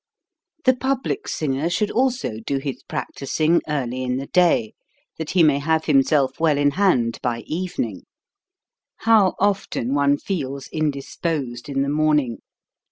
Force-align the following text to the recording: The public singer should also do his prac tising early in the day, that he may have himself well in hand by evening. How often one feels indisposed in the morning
The 0.65 0.75
public 0.75 1.27
singer 1.27 1.69
should 1.69 1.91
also 1.91 2.39
do 2.43 2.57
his 2.57 2.81
prac 2.81 3.09
tising 3.17 3.61
early 3.67 4.01
in 4.01 4.17
the 4.17 4.25
day, 4.25 4.73
that 5.19 5.29
he 5.29 5.43
may 5.43 5.59
have 5.59 5.85
himself 5.85 6.39
well 6.39 6.57
in 6.57 6.71
hand 6.71 7.19
by 7.21 7.41
evening. 7.41 8.05
How 9.01 9.35
often 9.37 9.93
one 9.93 10.17
feels 10.17 10.67
indisposed 10.69 11.69
in 11.69 11.83
the 11.83 11.87
morning 11.89 12.39